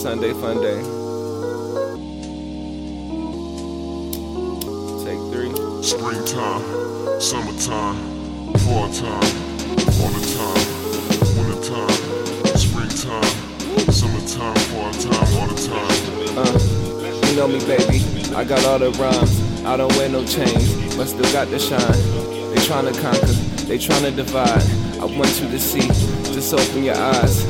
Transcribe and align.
Sunday 0.00 0.32
fun 0.32 0.62
day. 0.62 0.80
Take 5.04 5.20
three. 5.30 5.52
Springtime, 5.82 7.20
summertime, 7.20 7.96
fall 8.60 8.88
time, 8.88 9.28
all 10.00 10.10
the 10.16 10.24
time, 10.38 11.36
wintertime, 11.36 12.56
springtime, 12.56 13.92
summertime, 13.92 14.56
fall 14.70 14.90
time, 14.90 15.34
all 15.36 15.46
the 15.48 15.68
time. 15.68 15.92
Uh, 16.38 17.28
you 17.28 17.36
know 17.36 17.46
me, 17.46 17.58
baby. 17.66 18.02
I 18.34 18.42
got 18.44 18.64
all 18.64 18.78
the 18.78 18.92
rhymes. 18.92 19.64
I 19.66 19.76
don't 19.76 19.94
wear 19.98 20.08
no 20.08 20.24
chains, 20.24 20.96
but 20.96 21.08
still 21.08 21.30
got 21.30 21.50
the 21.50 21.58
shine. 21.58 21.78
They 21.78 22.60
tryna 22.62 22.98
conquer, 23.02 23.26
they 23.66 23.76
tryna 23.76 24.16
divide. 24.16 24.64
I 24.98 25.04
want 25.04 25.38
you 25.42 25.48
to 25.50 25.58
see, 25.60 25.86
just 26.32 26.54
open 26.54 26.84
your 26.84 26.96
eyes. 26.96 27.49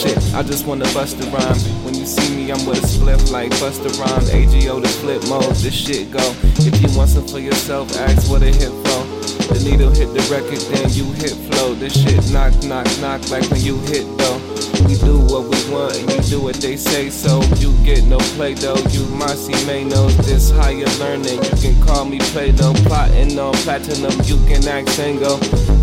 Shit, 0.00 0.16
I 0.34 0.42
just 0.42 0.66
wanna 0.66 0.88
bust 0.94 1.20
a 1.20 1.28
rhyme. 1.28 1.60
When 1.84 1.94
you 1.94 2.06
see 2.06 2.34
me, 2.34 2.50
I'm 2.50 2.64
with 2.64 2.82
a 2.82 2.86
split 2.86 3.30
like 3.30 3.50
Busta 3.60 3.92
Rhyme. 4.00 4.24
AGO, 4.32 4.80
the 4.80 4.88
flip 4.88 5.22
mode, 5.28 5.54
this 5.56 5.74
shit 5.74 6.10
go. 6.10 6.24
If 6.56 6.80
you 6.80 6.88
want 6.96 7.10
some 7.10 7.28
for 7.28 7.38
yourself, 7.38 7.94
ask 7.98 8.30
what 8.30 8.42
it 8.42 8.54
hit 8.54 8.72
for. 8.88 9.04
The 9.52 9.60
needle 9.62 9.90
hit 9.90 10.08
the 10.16 10.24
record, 10.32 10.56
then 10.72 10.88
you 10.96 11.04
hit 11.20 11.36
flow. 11.52 11.74
This 11.74 11.92
shit 11.92 12.16
knock, 12.32 12.56
knock, 12.64 12.88
knock 13.04 13.28
like 13.28 13.44
when 13.50 13.60
you 13.60 13.76
hit 13.92 14.08
though. 14.16 14.40
We 14.88 14.96
do 15.04 15.20
what 15.20 15.52
we 15.52 15.60
want 15.68 15.92
and 16.00 16.08
you 16.08 16.22
do 16.32 16.40
what 16.40 16.56
they 16.64 16.78
say 16.78 17.10
so. 17.10 17.42
You 17.60 17.76
get 17.84 18.02
no 18.04 18.16
play 18.40 18.54
though. 18.54 18.80
You 18.88 19.04
Marcy 19.20 19.52
May 19.66 19.84
knows 19.84 20.16
this 20.24 20.50
higher 20.50 20.88
learning. 20.96 21.44
You 21.44 21.56
can 21.60 21.76
call 21.84 22.06
me 22.06 22.20
Play 22.32 22.52
Doh, 22.52 22.72
plotting 22.88 23.38
on 23.38 23.52
platinum. 23.68 24.16
You 24.24 24.40
can 24.48 24.64
act 24.64 24.96
go. 25.20 25.36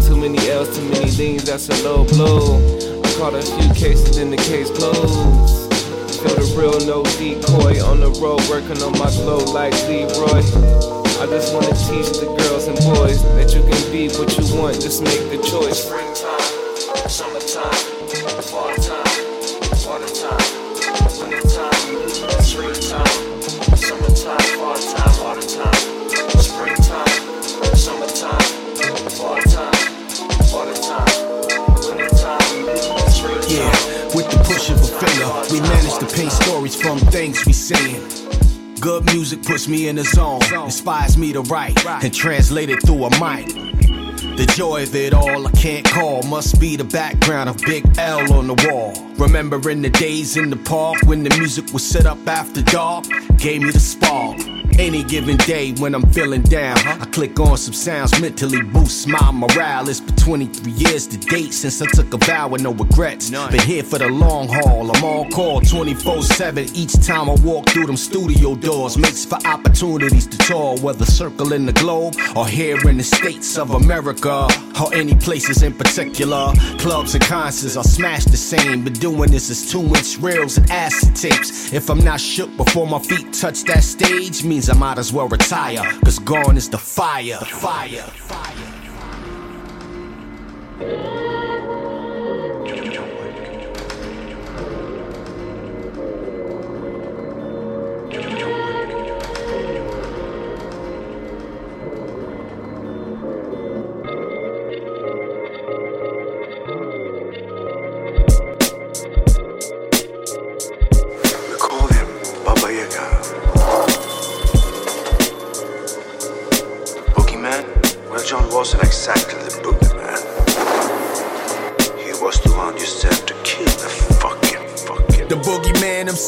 Too 0.09 0.17
many 0.17 0.41
L's, 0.49 0.75
too 0.75 0.89
many 0.89 1.05
D's, 1.05 1.45
that's 1.45 1.69
a 1.69 1.83
low 1.83 2.03
blow. 2.03 2.96
Caught 3.17 3.33
a 3.33 3.41
few 3.41 3.73
cases, 3.73 4.15
then 4.15 4.29
the 4.29 4.37
case 4.37 4.69
closed. 4.69 5.73
Feel 6.21 6.35
the 6.37 6.53
real, 6.55 6.79
no 6.85 7.01
decoy. 7.17 7.83
On 7.83 7.99
the 7.99 8.11
road, 8.21 8.39
working 8.47 8.77
on 8.83 8.93
my 8.99 9.09
glow 9.17 9.41
like 9.57 9.73
Leroy. 9.89 10.45
I 11.17 11.25
just 11.25 11.51
wanna 11.51 11.73
teach 11.89 12.13
the 12.21 12.29
girls 12.37 12.67
and 12.67 12.77
boys 12.77 13.23
that 13.33 13.55
you 13.55 13.65
can 13.65 13.91
be 13.91 14.07
what 14.09 14.29
you 14.37 14.45
want, 14.55 14.79
just 14.79 15.01
make 15.01 15.31
the 15.33 15.41
choice. 15.41 15.81
Springtime, 15.83 16.46
music 39.27 39.45
puts 39.45 39.67
me 39.67 39.89
in 39.89 39.97
the 39.97 40.05
zone, 40.05 40.39
inspires 40.53 41.17
me 41.17 41.33
to 41.33 41.41
write 41.41 41.85
and 41.85 42.13
translate 42.13 42.69
it 42.69 42.81
through 42.83 43.03
a 43.03 43.09
mic. 43.19 43.45
The 44.37 44.49
joy 44.55 44.83
of 44.83 44.95
it 44.95 45.13
all 45.13 45.45
I 45.45 45.51
can't 45.51 45.85
call 45.85 46.23
must 46.23 46.61
be 46.61 46.77
the 46.77 46.85
background 46.85 47.49
of 47.49 47.57
Big 47.57 47.83
L 47.97 48.31
on 48.31 48.47
the 48.47 48.69
wall. 48.69 48.93
Remembering 49.17 49.81
the 49.81 49.89
days 49.89 50.37
in 50.37 50.49
the 50.49 50.55
park 50.55 51.01
when 51.03 51.23
the 51.23 51.37
music 51.37 51.73
was 51.73 51.85
set 51.85 52.05
up 52.05 52.25
after 52.25 52.61
dark, 52.61 53.03
gave 53.37 53.63
me 53.63 53.71
the 53.71 53.81
spark. 53.81 54.56
Any 54.79 55.03
given 55.03 55.37
day 55.37 55.71
when 55.73 55.95
I'm 55.95 56.07
feeling 56.11 56.43
down, 56.43 56.77
I 56.77 57.05
click 57.05 57.39
on 57.39 57.57
some 57.57 57.73
sounds 57.73 58.21
mentally 58.21 58.61
boost 58.61 59.07
my 59.07 59.31
morale. 59.31 59.89
It's 59.89 59.99
been 59.99 60.15
23 60.17 60.71
years 60.71 61.07
to 61.07 61.17
date 61.17 61.51
since 61.51 61.81
I 61.81 61.87
took 61.87 62.13
a 62.13 62.17
vow 62.17 62.49
with 62.49 62.61
no 62.61 62.73
regrets. 62.73 63.31
Been 63.31 63.59
here 63.59 63.81
for 63.81 63.97
the 63.97 64.07
long 64.07 64.47
haul. 64.47 64.95
I'm 64.95 65.03
on 65.03 65.31
call 65.31 65.61
24 65.61 66.21
7 66.21 66.67
each 66.75 66.93
time 67.03 67.27
I 67.27 67.33
walk 67.43 67.69
through 67.69 67.87
them 67.87 67.97
studio 67.97 68.53
doors. 68.53 68.99
Makes 68.99 69.25
for 69.25 69.39
opportunities 69.47 70.27
to 70.27 70.37
tour, 70.37 70.77
whether 70.77 71.05
circling 71.05 71.65
the 71.65 71.73
globe 71.73 72.13
or 72.35 72.47
here 72.47 72.77
in 72.87 72.97
the 72.97 73.03
states 73.03 73.57
of 73.57 73.71
America 73.71 74.47
or 74.79 74.93
any 74.93 75.15
places 75.15 75.63
in 75.63 75.73
particular. 75.73 76.53
Clubs 76.77 77.15
and 77.15 77.23
concerts 77.23 77.77
are 77.77 77.83
smashed 77.83 78.29
the 78.29 78.37
same. 78.37 78.83
Been 78.83 78.93
doing 78.93 79.31
this 79.31 79.49
as 79.49 79.71
two 79.71 79.81
inch 79.81 80.19
reels 80.19 80.59
and 80.59 80.69
acid 80.69 81.15
tapes. 81.15 81.73
If 81.73 81.89
I'm 81.89 82.03
not 82.03 82.21
shook 82.21 82.55
before 82.57 82.85
my 82.85 82.99
feet 82.99 83.33
touch 83.33 83.63
that 83.63 83.83
stage, 83.83 84.43
means 84.43 84.66
I 84.69 84.73
might 84.73 84.97
as 84.97 85.13
well 85.13 85.27
retire. 85.27 85.83
Cause 86.03 86.19
gone 86.19 86.57
is 86.57 86.69
the 86.69 86.77
fire. 86.77 87.37
The 87.39 87.45
fire. 87.45 88.05
We 90.79 91.46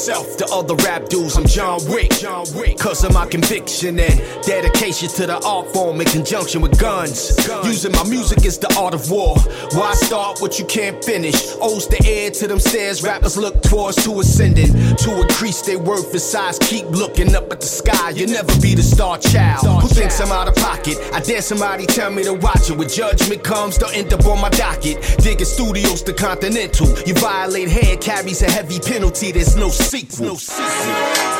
himself, 0.09 0.37
the 0.37 0.45
other 0.53 0.75
rap 0.83 1.07
dudes, 1.09 1.37
I'm 1.37 1.45
John 1.45 1.79
Wick. 1.89 2.11
John 2.11 2.45
Wick. 2.55 2.77
Cause 2.77 3.03
of 3.03 3.13
my 3.13 3.25
conviction 3.25 3.99
and 3.99 4.43
dedication 4.43 5.09
to 5.09 5.27
the 5.27 5.39
art 5.45 5.71
form 5.73 6.01
in 6.01 6.07
conjunction 6.07 6.61
with 6.61 6.79
guns. 6.79 7.35
Using 7.63 7.91
my 7.91 8.03
music 8.07 8.45
is 8.45 8.57
the 8.57 8.73
art 8.77 8.93
of 8.93 9.09
war. 9.11 9.37
Why 9.73 9.93
start 9.93 10.41
what 10.41 10.59
you 10.59 10.65
can't 10.65 11.03
finish? 11.03 11.35
Owes 11.61 11.87
the 11.87 12.01
air 12.05 12.31
to 12.31 12.47
them 12.47 12.59
stairs 12.59 13.03
rappers 13.03 13.37
look 13.37 13.61
towards 13.61 14.03
to 14.03 14.19
ascending. 14.19 14.73
To 14.97 15.21
increase 15.21 15.61
their 15.61 15.79
worth 15.79 16.11
and 16.11 16.21
size, 16.21 16.57
keep 16.59 16.85
looking 16.87 17.35
up 17.35 17.51
at 17.51 17.61
the 17.61 17.67
sky. 17.67 18.11
You'll 18.11 18.31
never 18.31 18.53
be 18.61 18.75
the 18.75 18.83
star 18.83 19.17
child. 19.17 19.65
Who 19.81 19.87
thinks 19.87 20.19
I'm 20.19 20.31
out 20.31 20.47
of 20.47 20.55
pocket? 20.55 20.97
I 21.13 21.19
dare 21.19 21.41
somebody 21.41 21.85
tell 21.85 22.11
me 22.11 22.23
to 22.23 22.33
watch 22.33 22.69
it. 22.69 22.77
When 22.77 22.89
judgment 22.89 23.43
comes, 23.43 23.77
they'll 23.77 23.89
end 23.89 24.13
up 24.13 24.25
on 24.25 24.41
my 24.41 24.49
docket. 24.49 24.97
Digging 25.19 25.45
studios 25.45 26.01
to 26.03 26.13
Continental. 26.13 26.87
You 27.05 27.13
violate 27.13 27.69
hand 27.69 28.01
carries 28.01 28.41
a 28.41 28.49
heavy 28.49 28.79
penalty. 28.79 29.31
There's 29.31 29.55
no 29.55 29.69
sequel. 29.99 30.25
No 30.25 30.35
sequel. 30.37 31.39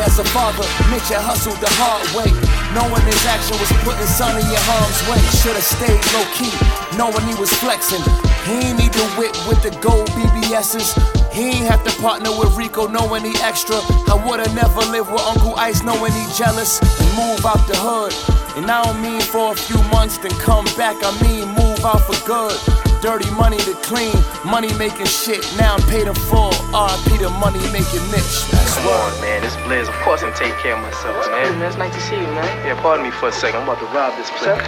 As 0.00 0.18
a 0.18 0.24
father, 0.24 0.64
Mitch 0.90 1.08
had 1.08 1.22
hustled 1.22 1.56
the 1.60 1.70
hard 1.78 2.04
way. 2.12 2.28
Knowing 2.74 3.04
his 3.06 3.22
action 3.24 3.56
was 3.56 3.70
putting 3.86 4.06
son 4.06 4.36
in 4.36 4.46
your 4.48 4.64
harm's 4.68 5.00
way. 5.08 5.20
Should've 5.40 5.64
stayed 5.64 6.02
low 6.12 6.26
key, 6.36 6.52
knowing 6.96 7.24
he 7.24 7.36
was 7.40 7.52
flexing. 7.62 8.02
He 8.44 8.68
ain't 8.68 8.78
need 8.78 8.92
to 8.92 9.06
whip 9.16 9.32
with 9.48 9.62
the 9.62 9.72
gold 9.80 10.08
BBS's. 10.12 10.92
He 11.32 11.56
ain't 11.56 11.68
have 11.68 11.84
to 11.84 11.92
partner 12.00 12.30
with 12.30 12.56
Rico 12.56 12.86
knowing 12.86 13.24
he 13.24 13.34
extra. 13.42 13.76
I 14.08 14.16
would've 14.16 14.54
never 14.54 14.80
lived 14.88 15.12
with 15.12 15.22
Uncle 15.22 15.54
Ice 15.56 15.82
knowing 15.82 16.12
he 16.12 16.24
jealous. 16.34 16.80
And 16.80 17.10
move 17.16 17.44
out 17.44 17.62
the 17.68 17.76
hood. 17.76 18.12
And 18.56 18.70
I 18.70 18.82
don't 18.84 19.00
mean 19.00 19.20
for 19.20 19.52
a 19.52 19.56
few 19.56 19.80
months, 19.90 20.18
then 20.18 20.32
come 20.40 20.64
back. 20.76 20.96
I 21.00 21.10
mean 21.22 21.48
move 21.54 21.84
out 21.84 22.02
for 22.04 22.18
good. 22.26 22.85
Dirty 23.02 23.30
money 23.36 23.58
to 23.58 23.74
clean, 23.86 24.14
money 24.44 24.72
making 24.78 25.06
shit. 25.06 25.44
Now 25.56 25.76
I'm 25.76 25.82
paid 25.86 26.08
in 26.08 26.14
full. 26.14 26.50
RP 26.74 27.20
the 27.20 27.30
money 27.38 27.60
making 27.70 28.02
Mitch. 28.10 28.48
That's 28.50 28.74
Come 28.74 28.88
on, 28.88 29.12
man. 29.20 29.42
This 29.42 29.54
Blizz. 29.62 29.86
Of 29.88 29.94
course 30.02 30.22
I'm 30.22 30.32
taking 30.34 30.56
care 30.58 30.74
of 30.74 30.82
myself, 30.82 31.14
man. 31.30 31.58
man. 31.58 31.68
It's 31.68 31.76
nice 31.76 31.94
to 31.94 32.00
see 32.00 32.16
you, 32.16 32.26
man. 32.34 32.48
Yeah, 32.66 32.80
pardon 32.82 33.04
me 33.06 33.12
for 33.12 33.28
a 33.28 33.32
second. 33.32 33.60
I'm 33.62 33.68
about 33.68 33.78
to 33.80 33.86
rob 33.94 34.16
this 34.18 34.30
place. 34.40 34.58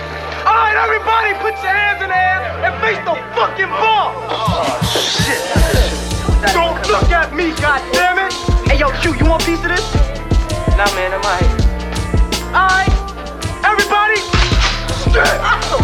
All 0.46 0.54
right, 0.54 0.76
everybody, 0.76 1.34
put 1.42 1.56
your 1.64 1.72
hands 1.74 2.00
in 2.04 2.08
the 2.08 2.16
air 2.16 2.38
and 2.62 2.72
face 2.84 3.00
the 3.02 3.16
fucking 3.34 3.72
ball. 3.74 4.14
Oh, 4.30 4.78
shit. 4.86 5.42
Don't 6.54 6.78
look 6.86 7.10
at 7.10 7.34
me, 7.34 7.50
goddammit. 7.58 8.30
Hey, 8.70 8.78
yo, 8.78 8.92
shoot, 9.02 9.18
you 9.18 9.26
want 9.26 9.42
a 9.42 9.46
piece 9.46 9.58
of 9.64 9.72
this? 9.74 9.82
Nah, 10.78 10.86
man, 10.94 11.10
I'm 11.16 11.24
alright. 11.26 11.50
All 12.54 12.68
right, 12.70 12.92
everybody. 13.66 14.20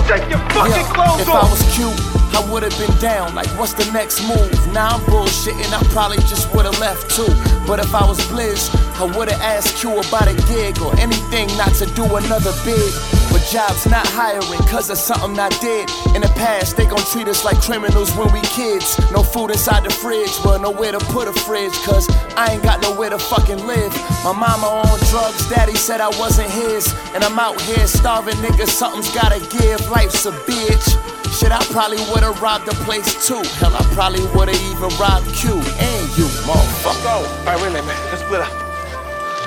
Take 0.06 0.28
your 0.30 0.38
fucking 0.54 0.70
Yeah, 0.70 0.92
clothes 0.94 1.20
if 1.22 1.28
I 1.28 1.42
was 1.50 1.62
cute, 1.74 1.96
I 2.34 2.50
would've 2.50 2.76
been 2.78 2.94
down. 2.98 3.34
Like, 3.34 3.48
what's 3.58 3.72
the 3.74 3.90
next 3.92 4.22
move? 4.26 4.50
Now 4.72 4.96
I'm 4.96 5.00
bullshitting, 5.06 5.72
I 5.72 5.82
probably 5.92 6.18
just 6.28 6.52
would've 6.54 6.78
left 6.80 7.10
too. 7.14 7.32
But 7.66 7.78
if 7.78 7.94
I 7.94 8.06
was 8.06 8.18
Blizz, 8.28 8.74
I 9.00 9.04
would've 9.16 9.40
asked 9.40 9.76
Q 9.78 9.92
about 10.00 10.28
a 10.28 10.34
gig 10.48 10.80
or 10.80 10.94
anything 10.98 11.48
not 11.56 11.74
to 11.76 11.86
do 11.94 12.04
another 12.04 12.52
bid. 12.64 12.92
But 13.30 13.42
jobs 13.50 13.86
not 13.86 14.06
hiring, 14.06 14.60
cause 14.70 14.90
of 14.90 14.98
something 14.98 15.38
I 15.38 15.48
did. 15.60 15.90
In 16.14 16.22
the 16.22 16.32
past, 16.36 16.76
they 16.76 16.86
gon' 16.86 17.04
treat 17.10 17.26
us 17.26 17.44
like 17.44 17.60
criminals 17.60 18.14
when 18.14 18.32
we 18.32 18.40
kids. 18.42 18.98
No 19.10 19.22
food 19.22 19.50
inside 19.50 19.84
the 19.84 19.90
fridge, 19.90 20.30
well, 20.44 20.60
nowhere 20.60 20.92
to 20.92 21.00
put 21.10 21.26
a 21.26 21.32
fridge, 21.32 21.74
cause 21.82 22.06
I 22.36 22.52
ain't 22.52 22.62
got 22.62 22.80
nowhere 22.82 23.10
to 23.10 23.18
fucking 23.18 23.66
live. 23.66 23.92
My 24.22 24.32
mama 24.32 24.66
on 24.66 24.98
drugs, 25.10 25.48
daddy 25.48 25.74
said 25.74 26.00
I 26.00 26.08
wasn't 26.20 26.50
his. 26.50 26.94
And 27.14 27.24
I'm 27.24 27.38
out 27.38 27.60
here 27.62 27.86
starving, 27.86 28.36
nigga, 28.36 28.66
something's 28.68 29.12
gotta 29.12 29.40
give. 29.50 29.80
Life's 29.90 30.26
a 30.26 30.32
bitch. 30.46 31.03
Shit, 31.44 31.52
I 31.52 31.60
probably 31.76 32.00
would've 32.08 32.40
robbed 32.40 32.64
the 32.64 32.72
place 32.88 33.04
too. 33.28 33.42
Hell, 33.60 33.76
I 33.76 33.82
probably 33.92 34.24
would've 34.34 34.56
even 34.56 34.88
robbed 34.96 35.28
Q 35.36 35.52
and 35.52 36.08
you, 36.16 36.24
motherfucker. 36.48 37.04
All 37.04 37.44
right, 37.44 37.60
wait 37.60 37.68
a 37.68 37.72
minute, 37.72 37.84
man. 37.84 38.00
Let's 38.08 38.22
split 38.22 38.40
up. 38.40 38.48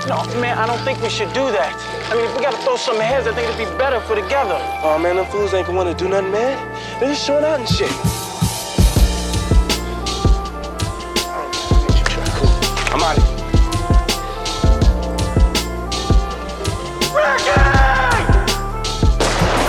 No, 0.05 0.21
man, 0.39 0.59
I 0.59 0.67
don't 0.67 0.77
think 0.85 1.01
we 1.01 1.09
should 1.09 1.33
do 1.33 1.49
that. 1.57 1.73
I 2.11 2.13
mean, 2.13 2.25
if 2.25 2.37
we 2.37 2.43
gotta 2.43 2.57
throw 2.57 2.77
some 2.77 2.99
heads, 2.99 3.25
I 3.25 3.33
think 3.33 3.49
it'd 3.49 3.57
be 3.57 3.65
better 3.79 3.95
if 3.95 4.07
we're 4.07 4.21
together. 4.21 4.61
Oh, 4.83 4.99
man, 4.99 5.15
them 5.15 5.25
fools 5.25 5.55
ain't 5.55 5.65
gonna 5.65 5.75
wanna 5.75 5.95
do 5.95 6.07
nothing, 6.07 6.29
man. 6.29 6.55
They 6.99 7.07
just 7.07 7.25
showing 7.25 7.43
out 7.43 7.61
and 7.61 7.67
shit. 7.67 7.91
I'm 12.93 13.01
out 13.01 13.17
of 13.17 13.23
here. 13.25 13.33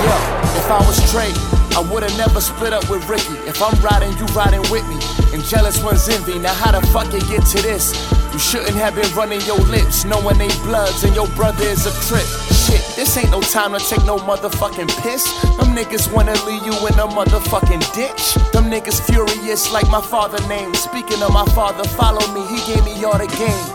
Yeah, 0.04 0.58
if 0.58 0.70
I 0.70 0.78
was 0.86 0.96
straight, 1.08 1.57
I 1.78 1.80
would've 1.80 2.18
never 2.18 2.40
split 2.40 2.72
up 2.72 2.90
with 2.90 3.08
Ricky. 3.08 3.38
If 3.46 3.62
I'm 3.62 3.70
riding, 3.78 4.10
you 4.18 4.26
riding 4.34 4.66
with 4.66 4.82
me. 4.90 4.98
And 5.32 5.44
jealous 5.44 5.80
ones 5.80 6.08
envy. 6.08 6.36
Now 6.36 6.52
how 6.52 6.72
the 6.72 6.84
fuck 6.88 7.06
it 7.14 7.22
get 7.30 7.46
to 7.54 7.62
this? 7.62 7.94
You 8.32 8.40
shouldn't 8.40 8.74
have 8.74 8.96
been 8.96 9.06
running 9.14 9.40
your 9.42 9.60
lips, 9.70 10.04
knowing 10.04 10.38
they 10.38 10.48
bloods 10.66 11.04
and 11.04 11.14
your 11.14 11.28
brother 11.38 11.62
is 11.62 11.86
a 11.86 11.94
trip. 12.10 12.26
Shit, 12.50 12.82
this 12.98 13.16
ain't 13.16 13.30
no 13.30 13.40
time 13.40 13.78
to 13.78 13.78
take 13.78 14.04
no 14.04 14.18
motherfucking 14.18 14.90
piss. 15.06 15.22
Them 15.54 15.70
niggas 15.70 16.12
wanna 16.12 16.34
leave 16.42 16.66
you 16.66 16.74
in 16.74 16.98
a 16.98 17.06
motherfucking 17.06 17.86
ditch. 17.94 18.34
Them 18.50 18.66
niggas 18.66 18.98
furious 19.06 19.70
like 19.70 19.88
my 19.88 20.02
father 20.02 20.42
name. 20.48 20.74
Speaking 20.74 21.22
of 21.22 21.32
my 21.32 21.44
father, 21.54 21.84
follow 21.94 22.26
me, 22.34 22.42
he 22.50 22.58
gave 22.66 22.84
me 22.84 23.04
all 23.04 23.18
the 23.18 23.30
game. 23.38 23.66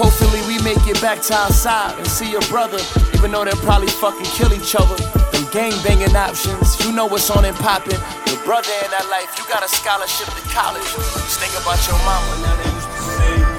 Hopefully 0.00 0.40
we 0.48 0.56
make 0.64 0.80
it 0.88 0.98
back 1.02 1.20
to 1.28 1.36
our 1.36 1.52
side 1.52 1.98
and 1.98 2.06
see 2.06 2.30
your 2.30 2.46
brother, 2.48 2.80
even 3.12 3.30
though 3.30 3.44
they'll 3.44 3.54
probably 3.68 3.88
fucking 3.88 4.24
kill 4.32 4.50
each 4.54 4.74
other. 4.74 5.19
Gang 5.52 5.72
banging 5.82 6.14
options, 6.14 6.78
you 6.84 6.92
know 6.92 7.06
what's 7.06 7.28
on 7.28 7.44
and 7.44 7.56
poppin'. 7.56 7.98
Your 8.26 8.44
brother 8.44 8.70
in 8.84 8.90
that 8.92 9.08
life, 9.10 9.36
you 9.36 9.44
got 9.52 9.64
a 9.64 9.68
scholarship 9.68 10.28
to 10.28 10.48
college. 10.54 10.84
Just 10.84 11.40
think 11.40 11.60
about 11.60 11.84
your 11.88 11.98
mama. 12.06 13.49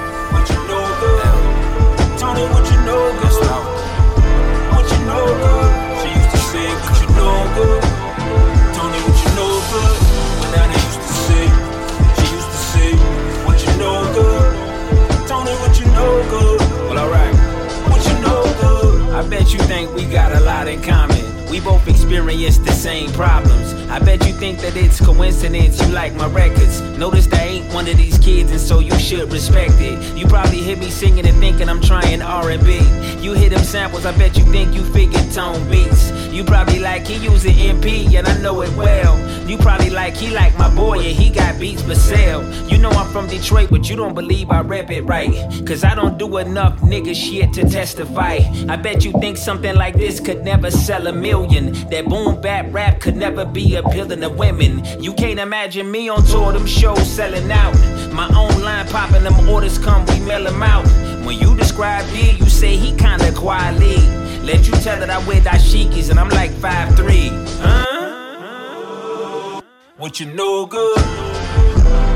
Same 22.82 23.12
problems. 23.12 23.74
I 23.90 24.00
bet 24.00 24.26
you 24.26 24.32
think 24.32 24.58
that 24.58 24.76
it's 24.76 24.98
coincidence 25.00 25.80
you 25.80 25.92
like 25.92 26.14
my 26.14 26.26
records. 26.26 26.80
Notice 26.98 27.32
I 27.32 27.44
ain't 27.44 27.72
one 27.72 27.86
of 27.86 27.96
these 27.96 28.18
kids, 28.18 28.50
and 28.50 28.60
so 28.60 28.80
you 28.80 28.98
should 28.98 29.32
respect 29.32 29.74
it. 29.78 30.18
You 30.18 30.26
probably 30.26 30.60
hear 30.60 30.76
me 30.76 30.90
singing 30.90 31.24
and 31.24 31.38
thinking 31.38 31.68
I'm 31.68 31.80
trying 31.80 32.20
R&B. 32.20 32.80
You 33.22 33.34
hear 33.34 33.50
them 33.50 33.62
samples, 33.62 34.04
I 34.04 34.10
bet 34.18 34.36
you 34.36 34.44
think 34.46 34.74
you 34.74 34.82
figured 34.92 35.30
tone 35.30 35.62
beats. 35.70 36.10
You 36.32 36.44
probably 36.44 36.78
like 36.78 37.06
he 37.06 37.16
using 37.16 37.54
MP, 37.54 38.14
and 38.14 38.26
I 38.26 38.38
know 38.40 38.62
it 38.62 38.74
well. 38.74 39.18
You 39.46 39.58
probably 39.58 39.90
like 39.90 40.14
he 40.14 40.30
like 40.30 40.56
my 40.56 40.74
boy, 40.74 40.98
and 41.00 41.16
he 41.16 41.28
got 41.28 41.60
beats 41.60 41.82
but 41.82 41.98
sell. 41.98 42.42
You 42.70 42.78
know 42.78 42.88
I'm 42.88 43.10
from 43.12 43.26
Detroit, 43.26 43.68
but 43.70 43.90
you 43.90 43.96
don't 43.96 44.14
believe 44.14 44.50
I 44.50 44.62
rap 44.62 44.90
it 44.90 45.02
right. 45.02 45.30
Cause 45.66 45.84
I 45.84 45.94
don't 45.94 46.16
do 46.16 46.38
enough 46.38 46.78
nigga 46.80 47.14
shit 47.14 47.52
to 47.52 47.68
testify. 47.68 48.38
I 48.66 48.76
bet 48.76 49.04
you 49.04 49.12
think 49.20 49.36
something 49.36 49.74
like 49.74 49.94
this 49.94 50.20
could 50.20 50.42
never 50.42 50.70
sell 50.70 51.06
a 51.06 51.12
million. 51.12 51.72
That 51.90 52.06
boom 52.06 52.40
bap 52.40 52.72
rap 52.72 53.00
could 53.00 53.16
never 53.16 53.44
be 53.44 53.74
appealing 53.74 54.20
to 54.20 54.30
women. 54.30 54.82
You 55.02 55.12
can't 55.12 55.38
imagine 55.38 55.90
me 55.90 56.08
on 56.08 56.24
tour, 56.24 56.52
them 56.52 56.66
shows 56.66 57.06
selling 57.06 57.52
out. 57.52 57.74
My 58.12 58.26
own 58.28 58.62
line 58.62 58.86
popping, 58.88 59.24
them 59.24 59.48
orders 59.50 59.78
come, 59.78 60.06
we 60.06 60.20
mail 60.20 60.44
them 60.44 60.62
out. 60.62 60.86
When 61.26 61.38
you 61.38 61.54
describe 61.56 62.10
me, 62.12 62.32
you 62.32 62.46
say 62.46 62.76
he 62.76 62.96
kinda 62.96 63.32
quietly. 63.32 64.22
Let 64.42 64.66
you 64.66 64.72
tell 64.82 64.98
that 64.98 65.08
I 65.08 65.18
wear 65.24 65.40
dashikis 65.40 66.10
and 66.10 66.18
I'm 66.18 66.28
like 66.30 66.50
5'3. 66.50 67.30
Huh? 67.62 69.60
What 69.96 70.18
you 70.18 70.26
know 70.34 70.66
good? 70.66 70.98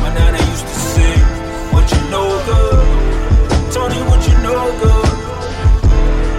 My 0.03 0.13
nana 0.13 0.39
used 0.39 0.67
to 0.67 0.75
say, 0.75 1.13
What 1.71 1.89
you 1.93 2.01
know 2.11 2.27
good? 2.51 2.85
Tony, 3.73 4.01
what 4.11 4.27
you 4.27 4.35
know 4.43 4.73
good? 4.83 5.09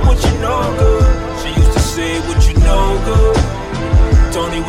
What 0.06 0.20
you 0.26 0.34
know 0.44 0.76
good? 0.78 1.08
She 1.42 1.50
used 1.58 1.72
to 1.72 1.80
say, 1.80 2.20
What 2.28 2.46
you 2.50 2.56
know 2.68 3.00
good? 3.06 3.38
Tony, 4.34 4.60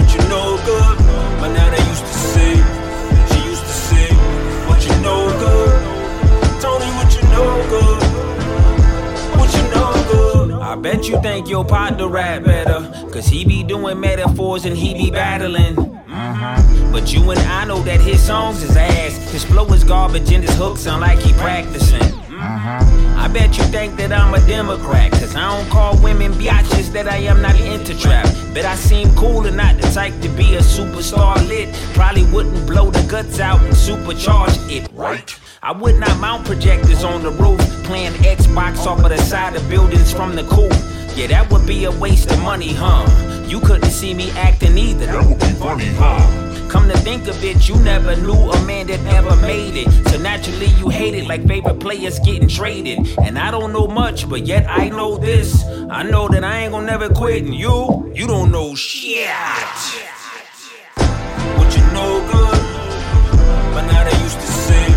rap 12.08 12.44
better. 12.44 12.80
Cause 13.12 13.26
he 13.26 13.44
be 13.44 13.62
doing 13.62 14.00
metaphors 14.00 14.64
and 14.64 14.76
he 14.76 14.94
be 14.94 15.10
battling. 15.10 15.74
Mhm. 15.76 16.92
But 16.92 17.12
you 17.12 17.30
and 17.30 17.40
I 17.40 17.64
know 17.64 17.80
that 17.82 18.00
his 18.00 18.22
songs 18.22 18.62
is 18.62 18.76
ass. 18.76 19.14
His 19.30 19.44
flow 19.44 19.66
is 19.72 19.84
garbage 19.84 20.32
and 20.32 20.42
his 20.42 20.54
hooks 20.56 20.80
sound 20.80 21.02
like 21.02 21.18
he 21.18 21.32
practicing. 21.34 22.14
I 22.40 23.28
bet 23.32 23.58
you 23.58 23.64
think 23.64 23.96
that 23.96 24.12
I'm 24.12 24.32
a 24.32 24.40
Democrat. 24.46 25.10
Cause 25.12 25.34
I 25.34 25.56
don't 25.56 25.68
call 25.70 25.96
women 25.98 26.32
biatches 26.34 26.92
that 26.92 27.08
I 27.08 27.16
am 27.18 27.42
not 27.42 27.58
into 27.60 27.98
trap. 27.98 28.26
Bet 28.54 28.64
I 28.64 28.76
seem 28.76 29.12
cool 29.16 29.44
and 29.46 29.56
not 29.56 29.76
the 29.80 29.88
type 29.90 30.14
to 30.22 30.28
be 30.28 30.54
a 30.54 30.60
superstar 30.60 31.36
lit. 31.48 31.68
Probably 31.94 32.24
wouldn't 32.24 32.66
blow 32.66 32.90
the 32.90 33.02
guts 33.08 33.40
out 33.40 33.60
and 33.62 33.74
supercharge 33.74 34.56
it, 34.70 34.88
right? 34.94 35.34
I 35.62 35.72
would 35.72 35.96
not 35.98 36.18
mount 36.20 36.46
projectors 36.46 37.02
on 37.02 37.22
the 37.22 37.30
roof, 37.32 37.60
playing 37.84 38.12
Xbox 38.22 38.86
off 38.86 39.02
of 39.02 39.10
the 39.10 39.18
side 39.18 39.56
of 39.56 39.68
buildings 39.68 40.12
from 40.12 40.36
the 40.36 40.44
coop. 40.44 40.72
Yeah, 41.18 41.26
that 41.26 41.50
would 41.50 41.66
be 41.66 41.84
a 41.84 41.90
waste 41.90 42.30
of 42.30 42.40
money, 42.44 42.72
huh? 42.72 43.04
You 43.48 43.58
couldn't 43.58 43.90
see 43.90 44.14
me 44.14 44.30
acting 44.36 44.78
either. 44.78 45.06
That 45.06 45.26
would 45.26 45.40
be 45.40 45.46
funny, 45.58 45.86
huh? 45.98 46.68
Come 46.70 46.88
to 46.88 46.96
think 46.98 47.26
of 47.26 47.42
it, 47.42 47.68
you 47.68 47.74
never 47.82 48.14
knew 48.14 48.52
a 48.52 48.64
man 48.64 48.86
that 48.86 49.04
ever 49.12 49.34
made 49.42 49.74
it. 49.74 49.90
So 50.10 50.18
naturally, 50.20 50.66
you 50.78 50.88
hate 50.90 51.14
it 51.14 51.26
like 51.26 51.44
favorite 51.44 51.80
players 51.80 52.20
getting 52.20 52.46
traded. 52.46 53.18
And 53.20 53.36
I 53.36 53.50
don't 53.50 53.72
know 53.72 53.88
much, 53.88 54.28
but 54.28 54.46
yet 54.46 54.64
I 54.68 54.90
know 54.90 55.18
this. 55.18 55.64
I 55.90 56.04
know 56.04 56.28
that 56.28 56.44
I 56.44 56.58
ain't 56.58 56.70
gonna 56.70 56.86
never 56.86 57.08
quit, 57.12 57.42
and 57.42 57.52
you, 57.52 58.12
you 58.14 58.28
don't 58.28 58.52
know 58.52 58.76
shit. 58.76 59.26
What 61.58 61.76
you 61.76 61.82
know 61.96 62.12
good, 62.30 62.60
but 63.74 63.86
now 63.90 64.04
they 64.04 64.22
used 64.22 64.38
to 64.38 64.46
say, 64.46 64.92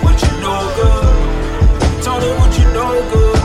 What 0.00 0.22
you 0.22 0.32
know 0.40 0.72
good, 0.80 2.02
Tony, 2.02 2.28
what 2.38 2.58
you 2.58 2.64
know 2.72 3.10
good. 3.12 3.35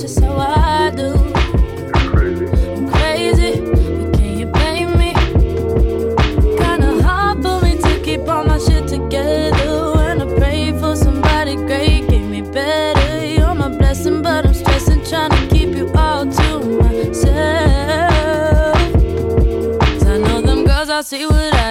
just 0.00 0.18
so 0.18 0.34
I 0.38 0.69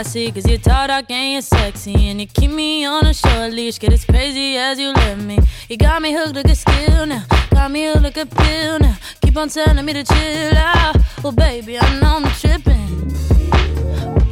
see. 0.09 0.31
Cause 0.31 0.47
you're 0.47 0.57
tall, 0.57 0.87
dark, 0.87 1.11
and 1.11 1.33
you're 1.33 1.41
sexy. 1.41 1.93
And 2.09 2.19
you 2.19 2.27
keep 2.27 2.51
me 2.51 2.85
on 2.85 3.05
a 3.05 3.13
short 3.13 3.53
leash. 3.53 3.79
Get 3.79 3.93
as 3.93 4.05
crazy 4.05 4.57
as 4.57 4.79
you 4.79 4.91
let 4.91 5.19
me. 5.19 5.39
You 5.69 5.77
got 5.77 6.01
me 6.01 6.11
hooked 6.13 6.35
like 6.35 6.49
a 6.49 6.55
skill 6.55 7.05
now. 7.05 7.23
Got 7.51 7.71
me 7.71 7.85
hooked 7.85 8.01
like 8.01 8.17
a 8.17 8.25
pill 8.25 8.79
now. 8.79 8.97
Keep 9.21 9.37
on 9.37 9.49
telling 9.49 9.85
me 9.85 9.93
to 9.93 10.03
chill 10.03 10.57
out. 10.57 10.97
Well, 11.23 11.33
baby, 11.33 11.77
I 11.79 11.99
know 11.99 12.17
I'm 12.17 12.31
tripping. 12.41 12.93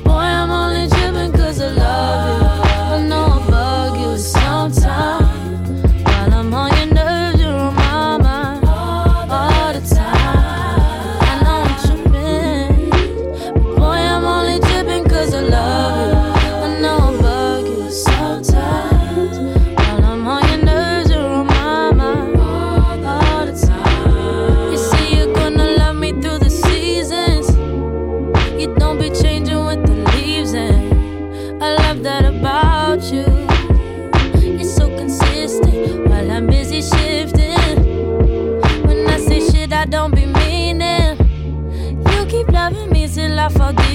Boy, 0.04 0.28
I'm 0.40 0.50
only 0.50 0.90
tripping 0.90 1.32
cause 1.34 1.62
I 1.62 1.70
love 1.70 2.62
you. 2.62 2.67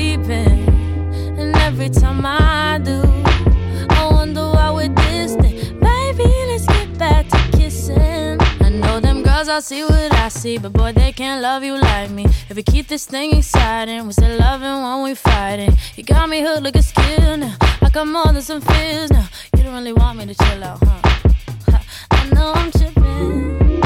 In. 0.02 0.30
And 1.38 1.54
every 1.58 1.88
time 1.88 2.26
I 2.26 2.80
do, 2.82 3.02
I 3.88 4.08
wonder 4.10 4.40
why 4.50 4.72
we're 4.72 4.88
distant. 4.88 5.80
Baby, 5.80 6.24
let's 6.48 6.66
get 6.66 6.98
back 6.98 7.28
to 7.28 7.38
kissing. 7.56 8.36
I 8.60 8.68
know 8.68 8.98
them 8.98 9.22
girls, 9.22 9.48
I 9.48 9.60
see 9.60 9.84
what 9.84 10.12
I 10.12 10.28
see, 10.28 10.58
but 10.58 10.72
boy, 10.72 10.90
they 10.92 11.12
can't 11.12 11.40
love 11.40 11.62
you 11.62 11.78
like 11.78 12.10
me. 12.10 12.24
If 12.48 12.56
we 12.56 12.64
keep 12.64 12.88
this 12.88 13.06
thing 13.06 13.36
exciting, 13.36 14.04
we 14.06 14.12
still 14.12 14.36
loving 14.40 14.82
when 14.82 15.04
we 15.04 15.14
fighting. 15.14 15.72
You 15.94 16.02
got 16.02 16.28
me 16.28 16.40
hooked 16.42 16.64
like 16.64 16.76
a 16.76 16.82
skill 16.82 17.36
now, 17.36 17.56
I 17.80 17.88
got 17.90 18.08
more 18.08 18.32
than 18.32 18.42
some 18.42 18.60
fears 18.60 19.12
now. 19.12 19.28
You 19.56 19.62
don't 19.62 19.74
really 19.74 19.92
want 19.92 20.18
me 20.18 20.26
to 20.26 20.34
chill 20.34 20.64
out, 20.64 20.82
huh? 20.82 21.78
I 22.10 22.28
know 22.34 22.52
I'm 22.56 22.72
tripping. 22.72 23.80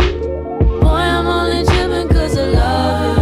Boy, 0.80 1.04
I'm 1.16 1.26
only 1.26 1.62
tripping 1.66 2.08
cause 2.08 2.38
I 2.38 2.44
love 2.48 3.15